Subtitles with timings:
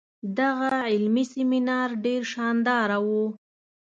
[0.39, 3.25] دغه علمي سیمینار ډیر شانداره وو.